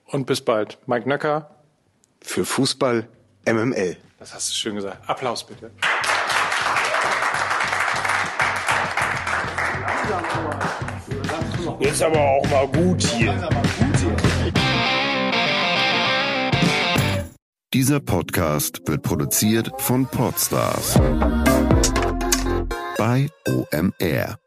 und 0.07 0.26
bis 0.26 0.40
bald. 0.40 0.78
Mike 0.87 1.09
Nöcker 1.09 1.50
für 2.21 2.45
Fußball 2.45 3.09
MML. 3.47 3.97
Das 4.19 4.35
hast 4.35 4.50
du 4.50 4.55
schön 4.55 4.75
gesagt. 4.75 5.09
Applaus 5.09 5.45
bitte. 5.45 5.71
Jetzt 11.80 12.02
aber 12.02 12.18
auch 12.18 12.50
mal 12.50 12.66
gut 12.68 13.02
hier. 13.02 13.35
Dieser 17.75 18.00
Podcast 18.00 18.80
wird 18.87 19.02
produziert 19.02 19.71
von 19.78 20.07
Podstars 20.07 20.99
bei 22.97 23.28
OMR. 23.47 24.38